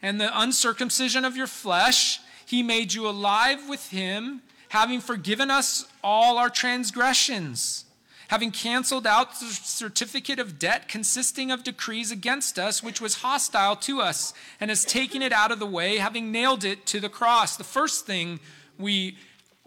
[0.00, 5.86] and the uncircumcision of your flesh, he made you alive with him, having forgiven us
[6.02, 7.83] all our transgressions,
[8.28, 13.76] having canceled out the certificate of debt consisting of decrees against us, which was hostile
[13.76, 17.08] to us, and has taken it out of the way, having nailed it to the
[17.08, 17.56] cross.
[17.56, 18.40] The first thing
[18.78, 19.16] we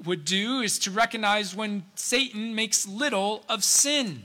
[0.03, 4.23] would do is to recognize when Satan makes little of sin.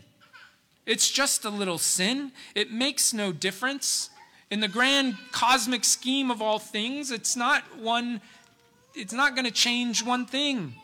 [0.84, 4.10] It's just a little sin, it makes no difference.
[4.50, 8.20] In the grand cosmic scheme of all things, it's not one
[8.94, 10.74] it's not going to change one thing.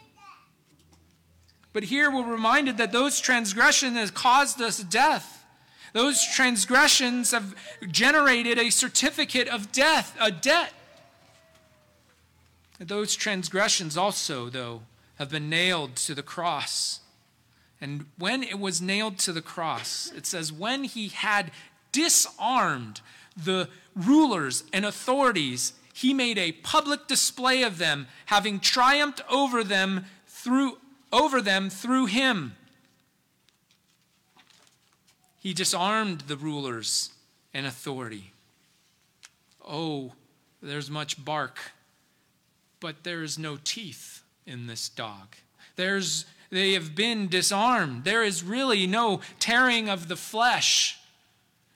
[1.79, 5.45] But here we're reminded that those transgressions have caused us death.
[5.93, 7.55] Those transgressions have
[7.89, 10.73] generated a certificate of death, a debt.
[12.81, 14.83] Those transgressions also, though,
[15.21, 16.99] have been nailed to the cross.
[17.81, 21.53] And when it was nailed to the cross, it says, when he had
[21.93, 23.03] disarmed
[23.37, 30.07] the rulers and authorities, he made a public display of them, having triumphed over them
[30.27, 30.79] through,
[31.13, 32.55] over them through him.
[35.41, 37.11] He disarmed the rulers
[37.55, 38.33] and authority.
[39.67, 40.13] Oh,
[40.61, 41.59] there's much bark
[42.81, 45.37] but there is no teeth in this dog.
[45.77, 48.05] There's, they have been disarmed.
[48.05, 50.99] There is really no tearing of the flesh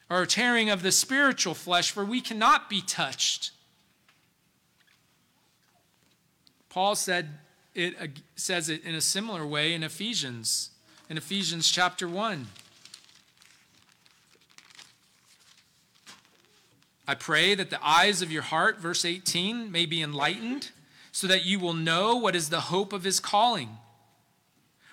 [0.09, 3.51] or tearing of the spiritual flesh, for we cannot be touched.
[6.69, 7.29] Paul said
[7.75, 7.95] it
[8.35, 10.69] says it in a similar way in Ephesians,
[11.09, 12.47] in Ephesians chapter 1.
[17.07, 20.71] I pray that the eyes of your heart, verse 18, may be enlightened,
[21.11, 23.77] so that you will know what is the hope of his calling.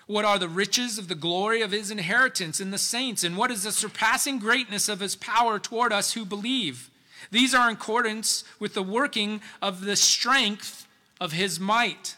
[0.07, 3.23] What are the riches of the glory of his inheritance in the saints?
[3.23, 6.89] And what is the surpassing greatness of his power toward us who believe?
[7.31, 10.85] These are in accordance with the working of the strength
[11.21, 12.17] of his might,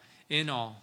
[0.31, 0.81] in all.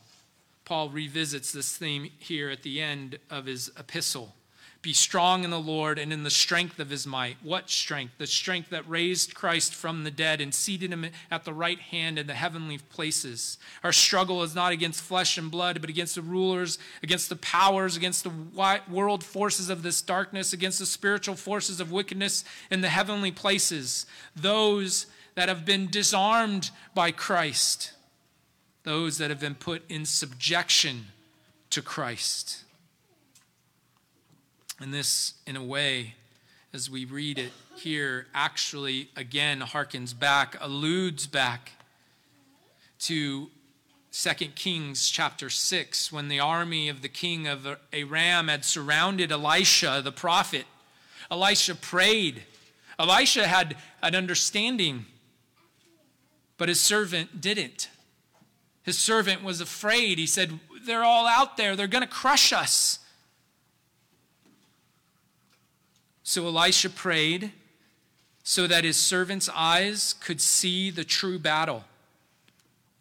[0.65, 4.35] Paul revisits this theme here at the end of his epistle.
[4.81, 7.39] Be strong in the Lord and in the strength of his might.
[7.43, 8.13] What strength?
[8.19, 12.17] The strength that raised Christ from the dead and seated him at the right hand
[12.19, 13.59] in the heavenly places.
[13.83, 17.97] Our struggle is not against flesh and blood, but against the rulers, against the powers,
[17.97, 22.89] against the world forces of this darkness, against the spiritual forces of wickedness in the
[22.89, 24.07] heavenly places.
[24.37, 27.95] Those that have been disarmed by Christ,
[28.89, 31.05] those that have been put in subjection
[31.69, 32.65] to Christ.
[34.81, 36.15] And this, in a way,
[36.73, 41.73] as we read it here, actually again harkens back, alludes back
[43.01, 43.51] to
[44.11, 50.01] 2 Kings chapter 6, when the army of the king of Aram had surrounded Elisha,
[50.03, 50.65] the prophet.
[51.31, 52.45] Elisha prayed.
[52.99, 55.05] Elisha had an understanding,
[56.57, 57.91] but his servant didn't.
[58.89, 60.17] His servant was afraid.
[60.17, 63.01] He said, They're all out there, they're going to crush us.
[66.23, 67.53] So Elisha prayed
[68.43, 71.85] so that his servant's eyes could see the true battle.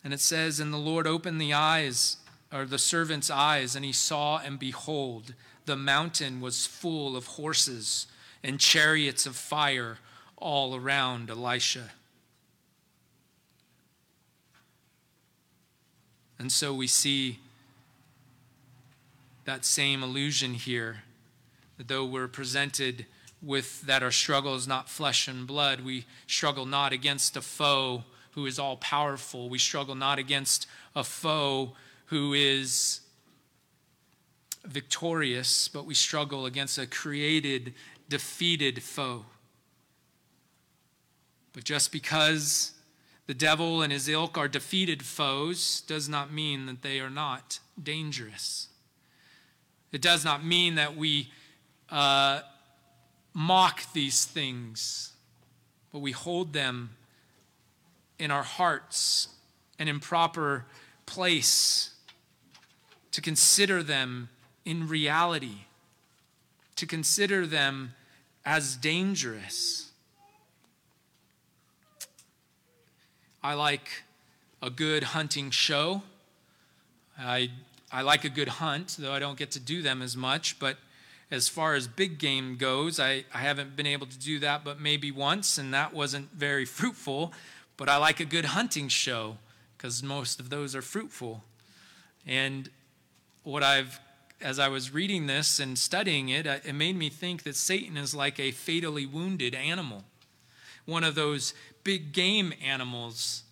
[0.04, 2.17] And it says, And the Lord opened the eyes,
[2.52, 5.36] or the servant's eyes, and he saw, and behold,
[5.67, 8.08] the mountain was full of horses
[8.43, 10.00] and chariots of fire
[10.36, 11.91] all around Elisha.
[16.39, 17.39] And so we see
[19.45, 21.04] that same illusion here,
[21.78, 23.06] that though we're presented
[23.41, 25.82] with that our struggle is not flesh and blood.
[25.82, 29.50] We struggle not against a foe who is all powerful.
[29.50, 31.73] We struggle not against a foe
[32.08, 33.02] who is
[34.65, 37.73] victorious, but we struggle against a created,
[38.10, 39.26] defeated foe.
[41.54, 42.73] But just because
[43.27, 47.59] the devil and his ilk are defeated foes does not mean that they are not
[47.81, 48.69] dangerous.
[49.91, 51.29] It does not mean that we
[51.89, 52.41] uh,
[53.33, 55.13] mock these things,
[55.91, 56.91] but we hold them
[58.17, 59.27] in our hearts
[59.77, 60.65] and in proper
[61.05, 61.93] place
[63.11, 64.29] to consider them
[64.65, 65.65] in reality,
[66.75, 67.93] to consider them
[68.45, 69.87] as dangerous.
[73.47, 74.03] I like
[74.62, 76.01] a good hunting show.
[77.17, 77.49] I,
[77.89, 80.75] I like a good hunt, though I don't get to do them as much, but
[81.31, 84.81] as far as big game goes, I, I haven't been able to do that but
[84.81, 87.31] maybe once, and that wasn't very fruitful.
[87.77, 89.38] But I like a good hunting show
[89.77, 91.41] because most of those are fruitful.
[92.25, 92.69] And
[93.43, 93.97] what I've,
[94.41, 98.13] as I was reading this and studying it, it made me think that Satan is
[98.13, 100.03] like a fatally wounded animal,
[100.86, 101.53] one of those
[101.88, 103.43] big game animals.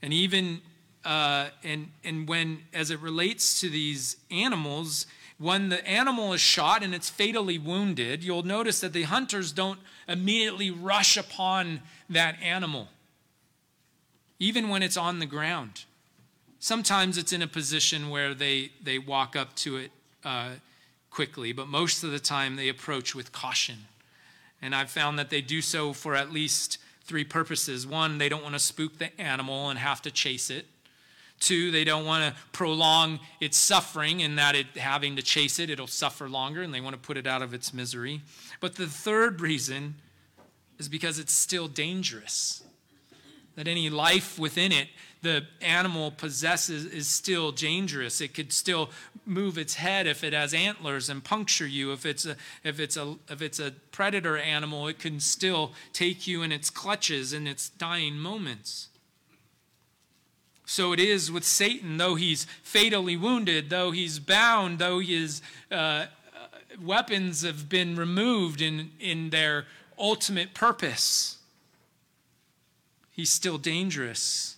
[0.00, 0.60] And even,
[1.04, 6.84] uh, and, and when, as it relates to these animals, when the animal is shot
[6.84, 12.86] and it's fatally wounded, you'll notice that the hunters don't immediately rush upon that animal,
[14.38, 15.86] even when it's on the ground.
[16.60, 19.90] Sometimes it's in a position where they, they walk up to it
[20.24, 20.50] uh,
[21.10, 23.86] quickly, but most of the time they approach with caution.
[24.62, 27.86] And I've found that they do so for at least three purposes.
[27.86, 30.66] One, they don't want to spook the animal and have to chase it.
[31.40, 35.68] Two, they don't want to prolong its suffering in that it having to chase it,
[35.68, 38.22] it'll suffer longer, and they want to put it out of its misery.
[38.60, 39.96] But the third reason
[40.78, 42.62] is because it's still dangerous.
[43.56, 44.88] That any life within it,
[45.24, 48.20] the animal possesses, is still dangerous.
[48.20, 48.90] It could still
[49.26, 51.92] move its head if it has antlers and puncture you.
[51.92, 56.26] If it's a, if it's a, if it's a predator animal, it can still take
[56.26, 58.88] you in its clutches in its dying moments.
[60.66, 66.06] So it is with Satan, though he's fatally wounded, though he's bound, though his uh,
[66.82, 69.66] weapons have been removed in, in their
[69.98, 71.38] ultimate purpose,
[73.10, 74.53] he's still dangerous.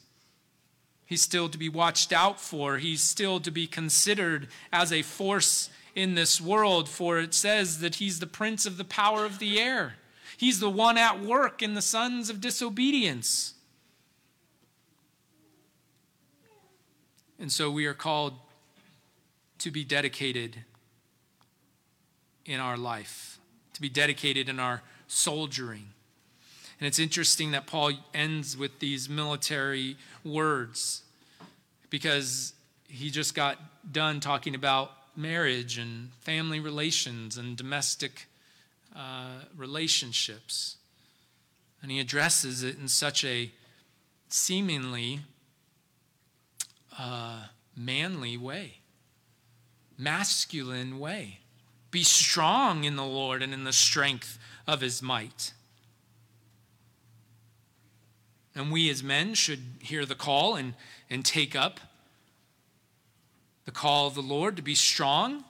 [1.07, 2.79] He's still to be watched out for.
[2.79, 7.97] He's still to be considered as a force in this world, for it says that
[7.97, 9.95] he's the prince of the power of the air.
[10.37, 13.55] He's the one at work in the sons of disobedience.
[17.39, 18.35] And so we are called
[19.59, 20.65] to be dedicated
[22.45, 23.39] in our life,
[23.75, 25.93] to be dedicated in our soldiering.
[26.79, 31.03] And it's interesting that Paul ends with these military words
[31.89, 32.53] because
[32.89, 33.59] he just got
[33.93, 38.27] done talking about marriage and family relations and domestic
[38.95, 40.77] uh, relationships.
[41.83, 43.51] And he addresses it in such a
[44.29, 45.21] seemingly
[46.99, 47.45] uh,
[47.77, 48.79] manly way,
[49.99, 51.41] masculine way.
[51.91, 55.53] Be strong in the Lord and in the strength of his might.
[58.57, 60.75] And we as men should hear the call and,
[61.11, 61.79] and take up
[63.67, 65.45] the call of the Lord to be strong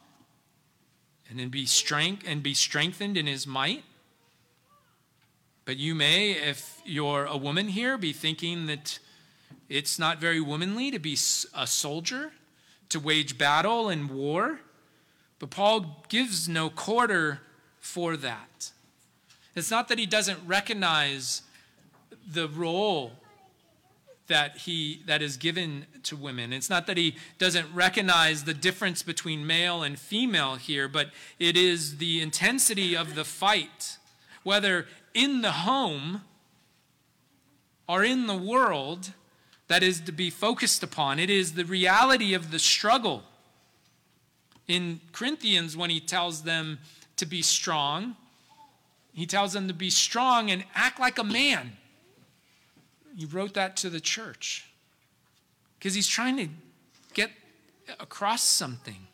[1.31, 3.85] and then be strength and be strengthened in his might.
[5.65, 8.99] But you may, if you're a woman here, be thinking that
[9.69, 11.17] it's not very womanly to be
[11.55, 12.33] a soldier,
[12.89, 14.61] to wage battle and war.
[15.39, 17.41] But Paul gives no quarter
[17.79, 18.71] for that.
[19.55, 21.43] It's not that he doesn't recognize
[22.27, 23.13] the role
[24.29, 26.53] that he that is given to women.
[26.53, 31.57] It's not that he doesn't recognize the difference between male and female here, but it
[31.57, 33.99] is the intensity of the fight,
[34.43, 36.23] whether in the home
[37.89, 39.13] or in the world,
[39.69, 41.19] that is to be focused upon.
[41.19, 43.23] It is the reality of the struggle.
[44.67, 46.79] In Corinthians, when he tells them
[47.17, 48.17] to be strong,
[49.13, 51.73] he tells them to be strong and act like a man.
[53.17, 54.69] He wrote that to the church
[55.79, 56.49] because he's trying to
[57.15, 57.31] get
[57.99, 59.07] across something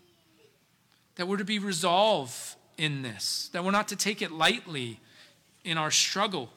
[1.15, 4.99] that we're to be resolved in this, that we're not to take it lightly
[5.65, 6.51] in our struggle,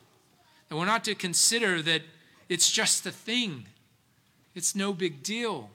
[0.69, 2.01] that we're not to consider that
[2.49, 3.65] it's just a thing,
[4.55, 5.69] it's no big deal.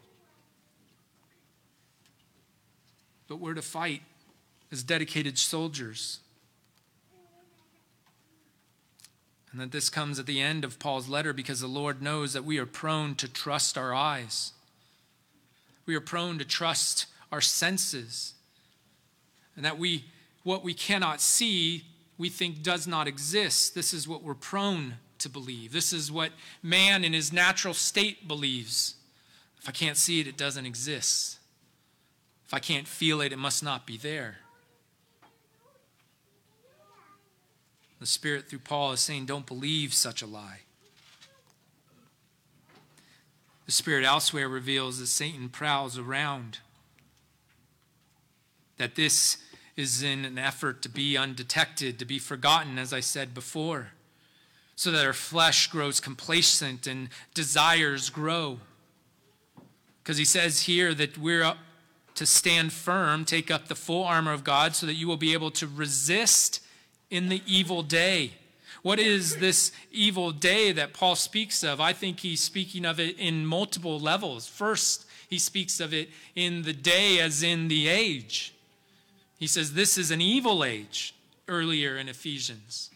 [3.29, 4.03] But we're to fight
[4.73, 6.19] as dedicated soldiers.
[9.53, 12.45] And that this comes at the end of Paul's letter because the Lord knows that
[12.45, 14.53] we are prone to trust our eyes.
[15.87, 18.35] We are prone to trust our senses.
[19.57, 20.05] And that we
[20.43, 21.85] what we cannot see,
[22.17, 23.75] we think does not exist.
[23.75, 25.73] This is what we're prone to believe.
[25.73, 26.33] This is what
[26.63, 28.95] man in his natural state believes.
[29.61, 31.39] If I can't see it, it doesn't exist.
[32.47, 34.39] If I can't feel it, it must not be there.
[38.01, 40.61] The Spirit, through Paul, is saying, don't believe such a lie.
[43.67, 46.59] The Spirit elsewhere reveals that Satan prowls around,
[48.79, 49.37] that this
[49.77, 53.93] is in an effort to be undetected, to be forgotten, as I said before,
[54.75, 58.61] so that our flesh grows complacent and desires grow.
[60.03, 61.55] Because he says here that we're
[62.15, 65.35] to stand firm, take up the full armor of God, so that you will be
[65.35, 66.61] able to resist
[67.11, 68.33] in the evil day.
[68.83, 71.81] What is this evil day that Paul speaks of?
[71.81, 74.47] I think he's speaking of it in multiple levels.
[74.47, 78.55] First, he speaks of it in the day as in the age.
[79.39, 81.15] He says this is an evil age
[81.47, 82.91] earlier in Ephesians.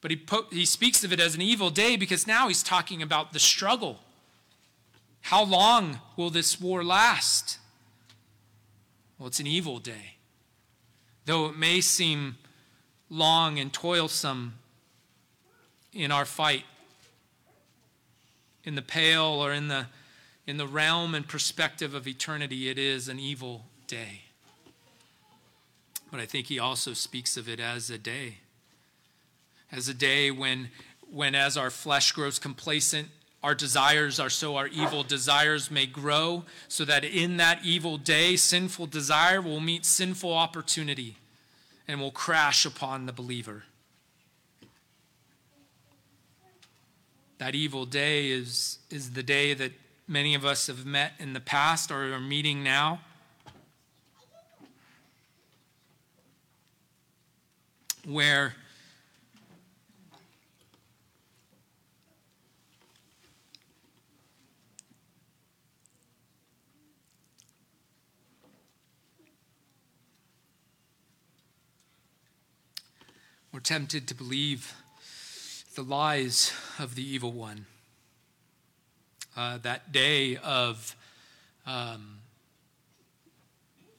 [0.00, 3.32] But he, he speaks of it as an evil day because now he's talking about
[3.32, 3.98] the struggle.
[5.22, 7.58] How long will this war last?
[9.18, 10.14] Well, it's an evil day.
[11.24, 12.36] Though it may seem
[13.10, 14.54] long and toilsome
[15.92, 16.64] in our fight
[18.64, 19.86] in the pale or in the
[20.46, 24.22] in the realm and perspective of eternity it is an evil day.
[26.10, 28.38] But i think he also speaks of it as a day
[29.72, 30.70] as a day when
[31.10, 33.08] when as our flesh grows complacent
[33.42, 38.36] our desires are so our evil desires may grow so that in that evil day
[38.36, 41.16] sinful desire will meet sinful opportunity
[41.88, 43.64] and will crash upon the believer.
[47.38, 49.72] That evil day is, is the day that
[50.06, 53.00] many of us have met in the past or are meeting now.
[58.04, 58.54] Where
[73.50, 74.74] We're tempted to believe
[75.74, 77.64] the lies of the evil one.
[79.34, 80.94] Uh, that day of
[81.66, 82.18] um,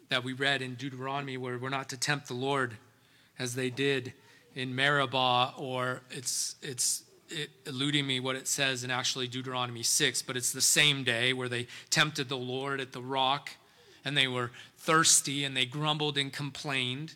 [0.10, 2.76] that we read in Deuteronomy, where we're not to tempt the Lord
[3.40, 4.14] as they did
[4.54, 10.22] in Meribah, or it's it's it, eluding me what it says in actually Deuteronomy 6,
[10.22, 13.50] but it's the same day where they tempted the Lord at the rock
[14.06, 17.16] and they were thirsty and they grumbled and complained.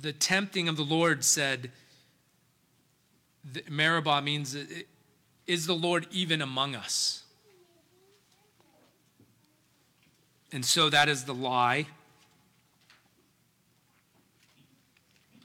[0.00, 1.70] The tempting of the Lord said,
[3.68, 4.56] Meribah means,
[5.46, 7.24] is the Lord even among us?
[10.52, 11.86] And so that is the lie.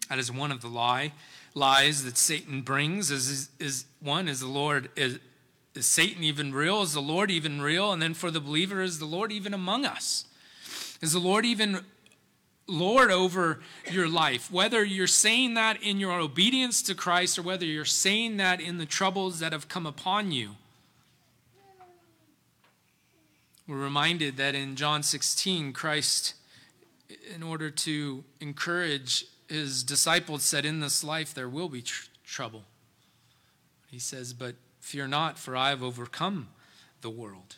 [0.10, 1.12] That is one of the lie
[1.58, 3.10] lies that Satan brings.
[3.12, 5.20] Is, is, is one is the Lord is,
[5.74, 6.82] is Satan even real?
[6.82, 7.92] Is the Lord even real?
[7.92, 10.26] And then for the believer, is the Lord even among us?
[11.02, 11.84] Is the Lord even
[12.68, 13.60] Lord over
[13.90, 14.52] your life?
[14.52, 18.78] Whether you're saying that in your obedience to Christ or whether you're saying that in
[18.78, 20.52] the troubles that have come upon you.
[23.68, 26.36] We're reminded that in John 16, Christ,
[27.34, 32.64] in order to encourage his disciples, said, In this life there will be tr- trouble.
[33.92, 36.48] He says, But fear not, for I have overcome
[37.02, 37.58] the world.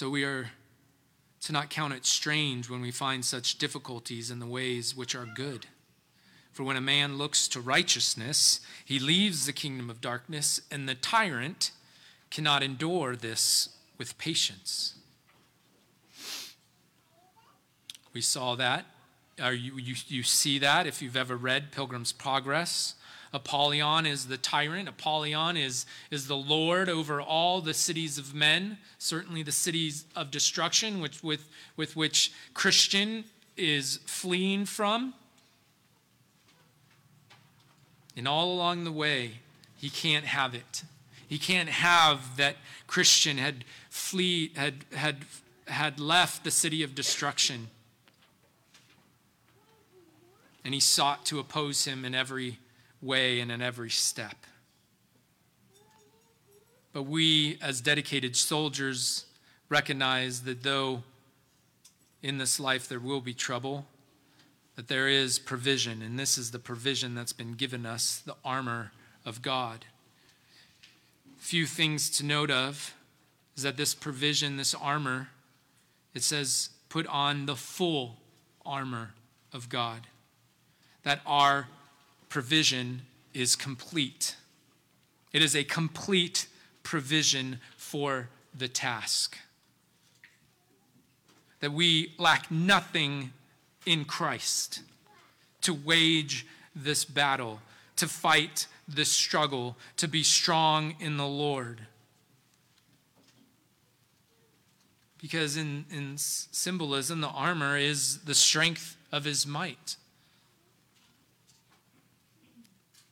[0.00, 0.48] So we are
[1.42, 5.26] to not count it strange when we find such difficulties in the ways which are
[5.26, 5.66] good.
[6.52, 10.94] For when a man looks to righteousness, he leaves the kingdom of darkness, and the
[10.94, 11.72] tyrant
[12.30, 14.94] cannot endure this with patience.
[18.14, 18.86] We saw that.
[19.38, 22.94] Or you, you, you see that if you've ever read Pilgrim's Progress.
[23.32, 24.88] Apollyon is the tyrant.
[24.88, 30.30] Apollyon is, is the Lord over all the cities of men, certainly the cities of
[30.30, 33.24] destruction, which, with, with which Christian
[33.56, 35.14] is fleeing from.
[38.16, 39.38] And all along the way,
[39.76, 40.82] he can't have it.
[41.28, 42.56] He can't have that
[42.88, 45.18] Christian had flee had had
[45.68, 47.68] had left the city of destruction.
[50.64, 52.58] And he sought to oppose him in every
[53.02, 54.36] way and in every step.
[56.92, 59.26] But we, as dedicated soldiers,
[59.68, 61.02] recognize that though
[62.22, 63.86] in this life there will be trouble,
[64.76, 68.92] that there is provision, and this is the provision that's been given us the armor
[69.24, 69.84] of God.
[71.38, 72.94] Few things to note of
[73.56, 75.28] is that this provision, this armor,
[76.14, 78.16] it says, put on the full
[78.64, 79.10] armor
[79.52, 80.06] of God.
[81.02, 81.68] That our
[82.30, 83.02] provision
[83.34, 84.36] is complete.
[85.32, 86.46] It is a complete
[86.82, 89.36] provision for the task.
[91.60, 93.32] That we lack nothing
[93.84, 94.80] in Christ
[95.60, 97.60] to wage this battle,
[97.96, 101.82] to fight this struggle, to be strong in the Lord.
[105.20, 109.96] Because in, in symbolism, the armor is the strength of his might.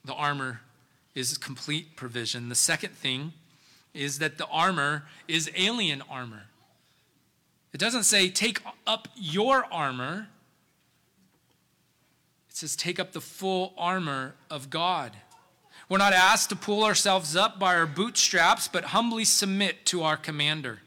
[0.08, 0.62] The armor
[1.14, 2.48] is complete provision.
[2.48, 3.34] The second thing
[3.94, 6.46] is that the armor is alien armor.
[7.72, 10.26] It doesn't say, take up your armor
[12.48, 15.12] it says, take up the full armor of God.
[15.88, 20.16] We're not asked to pull ourselves up by our bootstraps, but humbly submit to our
[20.16, 20.80] commander.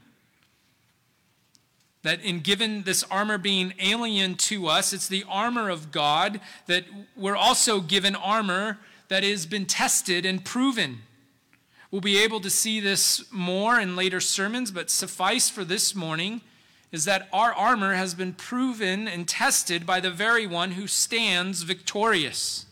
[2.04, 6.86] That in given this armor being alien to us, it's the armor of God, that
[7.16, 8.80] we're also given armor
[9.12, 11.00] that has been tested and proven.
[11.92, 16.40] We'll be able to see this more in later sermons, but suffice for this morning
[16.94, 21.64] is that our armor has been proven and tested by the very one who stands
[21.64, 22.68] victorious.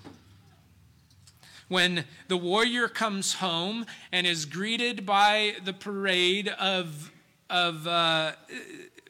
[1.67, 7.11] When the warrior comes home and is greeted by the parade of,
[7.49, 8.31] of uh,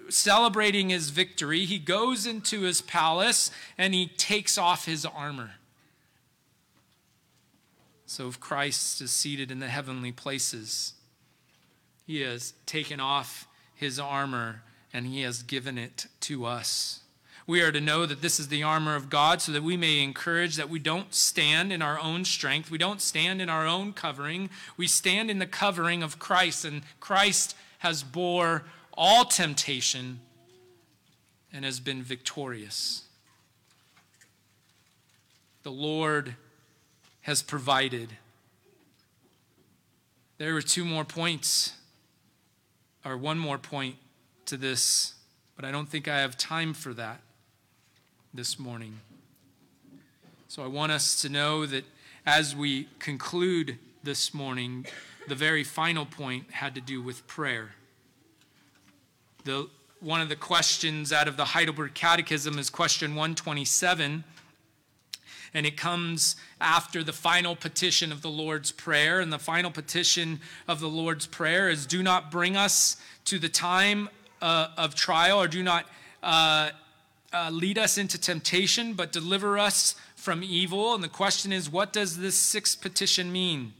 [0.09, 5.51] celebrating his victory, he goes into his palace and he takes off his armor.
[8.09, 10.93] So if Christ is seated in the heavenly places,
[12.07, 17.01] he has taken off his armor and he has given it to us.
[17.45, 20.01] We are to know that this is the armor of God so that we may
[20.01, 22.71] encourage that we don't stand in our own strength.
[22.71, 24.49] We don't stand in our own covering.
[24.75, 30.19] We stand in the covering of Christ, and Christ has bore all temptation
[31.53, 33.03] and has been victorious.
[35.61, 36.35] The Lord
[37.21, 38.09] has provided.
[40.37, 41.73] There were two more points,
[43.05, 43.95] or one more point
[44.45, 45.13] to this
[45.59, 47.19] But I don't think I have time for that
[48.33, 49.01] this morning.
[50.47, 51.83] So I want us to know that
[52.25, 54.85] as we conclude this morning,
[55.27, 57.71] the very final point had to do with prayer.
[59.43, 59.67] The,
[59.99, 64.23] one of the questions out of the Heidelberg Catechism is question 127
[65.53, 69.19] and it comes after the final petition of the Lord's Prayer.
[69.19, 73.49] And the final petition of the Lord's Prayer is Do not bring us to the
[73.49, 74.09] time
[74.41, 75.85] uh, of trial, or do not
[76.23, 76.69] uh,
[77.33, 80.93] uh, lead us into temptation, but deliver us from evil.
[80.93, 83.73] And the question is, what does this sixth petition mean?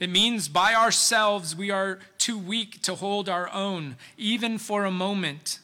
[0.00, 4.90] It means by ourselves we are too weak to hold our own, even for a
[4.90, 5.58] moment.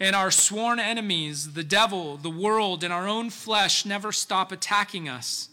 [0.00, 5.10] And our sworn enemies, the devil, the world, and our own flesh, never stop attacking
[5.10, 5.50] us.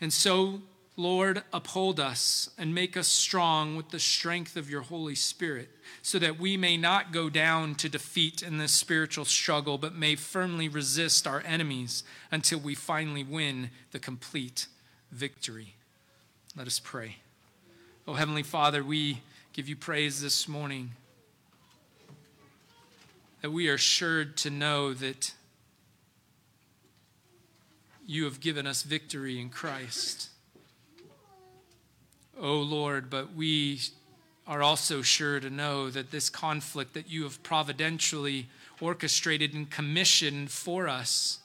[0.00, 0.60] And so,
[0.96, 5.70] Lord, uphold us and make us strong with the strength of your Holy Spirit,
[6.02, 10.14] so that we may not go down to defeat in this spiritual struggle, but may
[10.14, 14.68] firmly resist our enemies until we finally win the complete
[15.10, 15.74] victory.
[16.56, 17.16] Let us pray.
[18.06, 20.90] Oh, Heavenly Father, we give you praise this morning
[23.44, 25.34] that we are assured to know that
[28.06, 30.30] you have given us victory in Christ.
[32.40, 33.80] Oh Lord, but we
[34.46, 38.48] are also sure to know that this conflict that you have providentially
[38.80, 41.40] orchestrated and commissioned for us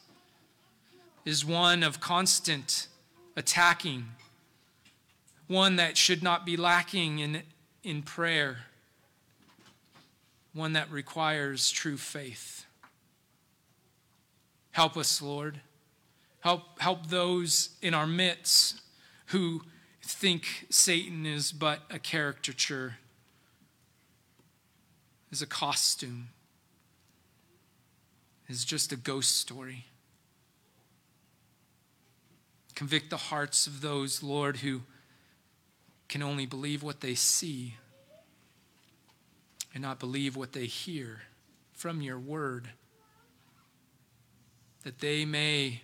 [1.26, 2.86] is one of constant
[3.36, 4.06] attacking,
[5.48, 7.42] one that should not be lacking in,
[7.84, 8.69] in prayer
[10.52, 12.66] one that requires true faith.
[14.72, 15.60] Help us, Lord.
[16.40, 18.80] Help, help those in our midst
[19.26, 19.62] who
[20.02, 22.96] think Satan is but a caricature,
[25.30, 26.28] is a costume,
[28.48, 29.86] is just a ghost story.
[32.74, 34.82] Convict the hearts of those, Lord, who
[36.08, 37.74] can only believe what they see
[39.72, 41.22] and not believe what they hear
[41.72, 42.70] from your word,
[44.82, 45.82] that they may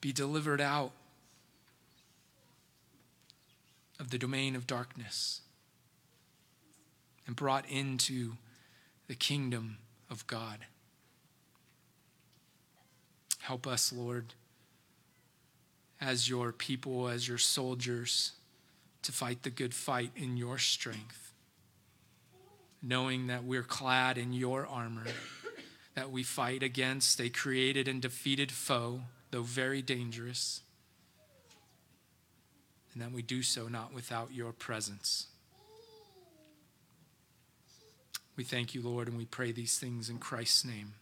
[0.00, 0.92] be delivered out
[3.98, 5.40] of the domain of darkness
[7.26, 8.32] and brought into
[9.06, 9.78] the kingdom
[10.10, 10.58] of God.
[13.40, 14.34] Help us, Lord,
[16.00, 18.32] as your people, as your soldiers,
[19.02, 21.27] to fight the good fight in your strength
[22.82, 25.06] knowing that we're clad in your armor,
[25.94, 30.60] that we fight against a created and defeated foe, though very dangerous,
[32.92, 35.26] and that we do so not without your presence.
[38.36, 40.94] We thank you, Lord, and we pray these things in Christ's name.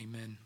[0.00, 0.38] Amen.